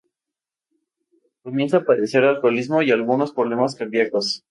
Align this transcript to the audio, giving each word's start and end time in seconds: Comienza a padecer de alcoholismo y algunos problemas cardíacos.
Comienza 1.43 1.77
a 1.77 1.85
padecer 1.85 2.23
de 2.23 2.29
alcoholismo 2.29 2.81
y 2.81 2.89
algunos 2.89 3.33
problemas 3.33 3.75
cardíacos. 3.75 4.43